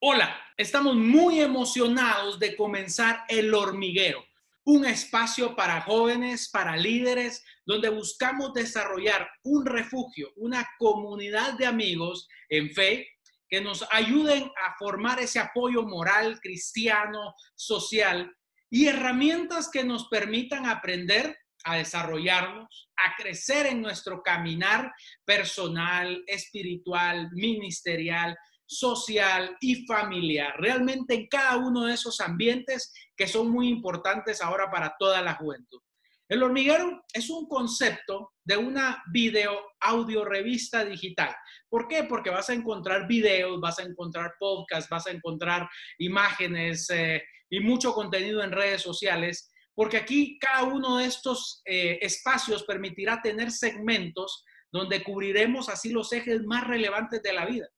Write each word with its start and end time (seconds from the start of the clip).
Hola, 0.00 0.40
estamos 0.56 0.94
muy 0.94 1.40
emocionados 1.40 2.38
de 2.38 2.54
comenzar 2.54 3.24
El 3.26 3.52
Hormiguero, 3.52 4.24
un 4.62 4.86
espacio 4.86 5.56
para 5.56 5.80
jóvenes, 5.80 6.50
para 6.50 6.76
líderes, 6.76 7.44
donde 7.66 7.88
buscamos 7.88 8.54
desarrollar 8.54 9.28
un 9.42 9.66
refugio, 9.66 10.30
una 10.36 10.68
comunidad 10.78 11.54
de 11.54 11.66
amigos 11.66 12.28
en 12.48 12.70
fe 12.70 13.08
que 13.48 13.60
nos 13.60 13.84
ayuden 13.90 14.44
a 14.44 14.76
formar 14.78 15.18
ese 15.18 15.40
apoyo 15.40 15.82
moral, 15.82 16.38
cristiano, 16.40 17.34
social 17.56 18.32
y 18.70 18.86
herramientas 18.86 19.68
que 19.68 19.82
nos 19.82 20.06
permitan 20.06 20.66
aprender 20.66 21.36
a 21.64 21.76
desarrollarnos, 21.76 22.88
a 22.96 23.16
crecer 23.20 23.66
en 23.66 23.82
nuestro 23.82 24.22
caminar 24.22 24.92
personal, 25.24 26.22
espiritual, 26.28 27.30
ministerial, 27.32 28.38
social 28.68 29.56
y 29.60 29.86
familiar, 29.86 30.54
realmente 30.58 31.14
en 31.14 31.26
cada 31.26 31.56
uno 31.56 31.86
de 31.86 31.94
esos 31.94 32.20
ambientes 32.20 32.92
que 33.16 33.26
son 33.26 33.50
muy 33.50 33.68
importantes 33.68 34.42
ahora 34.42 34.70
para 34.70 34.94
toda 34.98 35.22
la 35.22 35.34
juventud. 35.34 35.80
El 36.28 36.42
hormiguero 36.42 37.06
es 37.14 37.30
un 37.30 37.48
concepto 37.48 38.34
de 38.44 38.58
una 38.58 39.02
video 39.10 39.58
audio 39.80 40.26
revista 40.26 40.84
digital. 40.84 41.34
¿Por 41.70 41.88
qué? 41.88 42.04
Porque 42.04 42.28
vas 42.28 42.50
a 42.50 42.54
encontrar 42.54 43.08
videos, 43.08 43.58
vas 43.58 43.78
a 43.78 43.84
encontrar 43.84 44.34
podcasts, 44.38 44.90
vas 44.90 45.06
a 45.06 45.10
encontrar 45.10 45.66
imágenes 45.96 46.90
eh, 46.90 47.22
y 47.48 47.60
mucho 47.60 47.94
contenido 47.94 48.42
en 48.42 48.52
redes 48.52 48.82
sociales, 48.82 49.50
porque 49.74 49.96
aquí 49.96 50.38
cada 50.38 50.64
uno 50.64 50.98
de 50.98 51.06
estos 51.06 51.62
eh, 51.64 51.98
espacios 52.02 52.64
permitirá 52.64 53.22
tener 53.22 53.50
segmentos 53.50 54.44
donde 54.70 55.02
cubriremos 55.02 55.70
así 55.70 55.90
los 55.90 56.12
ejes 56.12 56.42
más 56.42 56.66
relevantes 56.66 57.22
de 57.22 57.32
la 57.32 57.46
vida. 57.46 57.68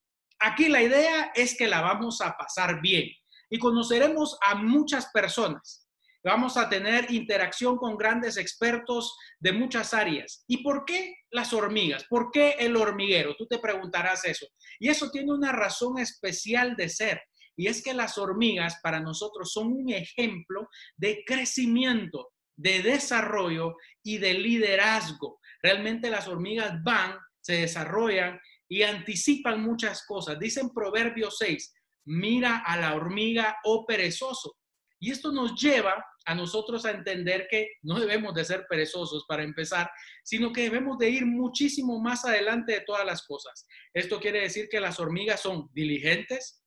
Aquí 0.41 0.69
la 0.69 0.83
idea 0.83 1.33
es 1.35 1.57
que 1.57 1.69
la 1.69 1.83
vamos 1.83 2.21
a 2.21 2.37
pasar 2.37 2.81
bien 2.81 3.11
y 3.51 3.59
conoceremos 3.59 4.39
a 4.43 4.55
muchas 4.55 5.11
personas. 5.13 5.87
Vamos 6.23 6.57
a 6.57 6.69
tener 6.69 7.11
interacción 7.11 7.77
con 7.77 7.97
grandes 7.97 8.37
expertos 8.37 9.17
de 9.39 9.53
muchas 9.53 9.95
áreas. 9.95 10.45
¿Y 10.47 10.63
por 10.63 10.85
qué 10.85 11.15
las 11.31 11.53
hormigas? 11.53 12.05
¿Por 12.09 12.31
qué 12.31 12.57
el 12.59 12.77
hormiguero? 12.77 13.35
Tú 13.37 13.47
te 13.47 13.59
preguntarás 13.59 14.25
eso. 14.27 14.47
Y 14.79 14.89
eso 14.89 15.11
tiene 15.11 15.33
una 15.33 15.53
razón 15.53 15.99
especial 15.99 16.77
de 16.77 16.91
ser. 16.91 17.23
Y 17.57 17.69
es 17.69 17.83
que 17.83 17.95
las 17.95 18.19
hormigas 18.19 18.81
para 18.83 19.01
nosotros 19.01 19.53
son 19.53 19.73
un 19.73 19.91
ejemplo 19.91 20.69
de 20.97 21.23
crecimiento, 21.27 22.31
de 22.57 22.83
desarrollo 22.83 23.77
y 24.03 24.19
de 24.19 24.35
liderazgo. 24.35 25.41
Realmente 25.63 26.11
las 26.11 26.29
hormigas 26.29 26.83
van, 26.83 27.17
se 27.41 27.55
desarrollan 27.55 28.39
y 28.71 28.85
anticipan 28.85 29.61
muchas 29.61 30.07
cosas. 30.07 30.39
Dicen 30.39 30.71
Proverbio 30.71 31.31
6, 31.31 31.75
mira 32.07 32.59
a 32.65 32.77
la 32.77 32.95
hormiga, 32.95 33.57
oh 33.65 33.85
perezoso. 33.85 34.57
Y 35.01 35.11
esto 35.11 35.33
nos 35.33 35.61
lleva 35.61 36.05
a 36.25 36.35
nosotros 36.37 36.85
a 36.85 36.93
entender 36.93 37.49
que 37.51 37.69
no 37.83 37.99
debemos 37.99 38.33
de 38.33 38.45
ser 38.45 38.67
perezosos 38.69 39.25
para 39.27 39.43
empezar, 39.43 39.91
sino 40.23 40.53
que 40.53 40.63
debemos 40.63 40.99
de 40.99 41.11
ir 41.11 41.27
muchísimo 41.27 41.99
más 42.01 42.25
adelante 42.25 42.75
de 42.75 42.81
todas 42.83 43.05
las 43.05 43.27
cosas. 43.27 43.67
Esto 43.93 44.21
quiere 44.21 44.43
decir 44.43 44.69
que 44.71 44.81
las 44.81 45.01
hormigas 45.01 45.41
son 45.41 45.69
diligentes, 45.73 46.63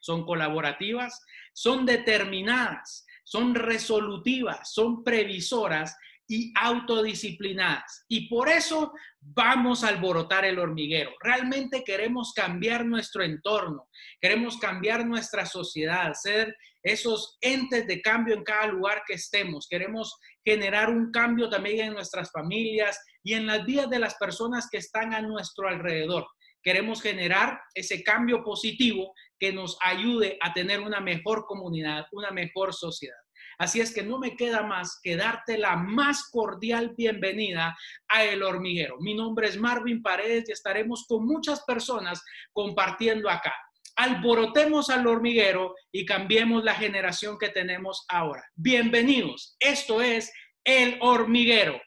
son 0.00 0.26
colaborativas, 0.26 1.18
son 1.54 1.86
determinadas, 1.86 3.06
son 3.24 3.54
resolutivas, 3.54 4.70
son 4.70 5.02
previsoras 5.02 5.96
y 6.28 6.52
autodisciplinadas. 6.54 8.04
Y 8.06 8.28
por 8.28 8.48
eso 8.48 8.92
vamos 9.20 9.82
a 9.82 9.88
alborotar 9.88 10.44
el 10.44 10.58
hormiguero. 10.58 11.10
Realmente 11.20 11.82
queremos 11.82 12.32
cambiar 12.34 12.84
nuestro 12.84 13.24
entorno, 13.24 13.88
queremos 14.20 14.58
cambiar 14.58 15.06
nuestra 15.06 15.46
sociedad, 15.46 16.12
ser 16.12 16.54
esos 16.82 17.38
entes 17.40 17.86
de 17.86 18.00
cambio 18.02 18.34
en 18.34 18.44
cada 18.44 18.66
lugar 18.66 19.02
que 19.06 19.14
estemos. 19.14 19.66
Queremos 19.68 20.14
generar 20.44 20.90
un 20.90 21.10
cambio 21.10 21.48
también 21.48 21.88
en 21.88 21.94
nuestras 21.94 22.30
familias 22.30 22.98
y 23.22 23.34
en 23.34 23.46
las 23.46 23.64
vidas 23.64 23.90
de 23.90 23.98
las 23.98 24.14
personas 24.16 24.68
que 24.70 24.78
están 24.78 25.14
a 25.14 25.22
nuestro 25.22 25.68
alrededor. 25.68 26.26
Queremos 26.62 27.00
generar 27.00 27.60
ese 27.74 28.02
cambio 28.02 28.44
positivo 28.44 29.14
que 29.38 29.52
nos 29.52 29.78
ayude 29.80 30.38
a 30.40 30.52
tener 30.52 30.80
una 30.80 31.00
mejor 31.00 31.46
comunidad, 31.46 32.04
una 32.12 32.30
mejor 32.30 32.74
sociedad. 32.74 33.16
Así 33.58 33.80
es 33.80 33.92
que 33.92 34.04
no 34.04 34.18
me 34.18 34.36
queda 34.36 34.62
más 34.62 35.00
que 35.02 35.16
darte 35.16 35.58
la 35.58 35.74
más 35.74 36.30
cordial 36.30 36.94
bienvenida 36.96 37.76
a 38.06 38.24
El 38.24 38.44
Hormiguero. 38.44 38.98
Mi 39.00 39.14
nombre 39.14 39.48
es 39.48 39.56
Marvin 39.56 40.00
Paredes 40.00 40.48
y 40.48 40.52
estaremos 40.52 41.06
con 41.08 41.26
muchas 41.26 41.64
personas 41.64 42.24
compartiendo 42.52 43.28
acá. 43.28 43.52
Alborotemos 43.96 44.90
al 44.90 45.08
hormiguero 45.08 45.74
y 45.90 46.06
cambiemos 46.06 46.62
la 46.62 46.74
generación 46.74 47.36
que 47.36 47.48
tenemos 47.48 48.06
ahora. 48.08 48.44
Bienvenidos. 48.54 49.56
Esto 49.58 50.02
es 50.02 50.32
El 50.62 50.96
Hormiguero. 51.00 51.80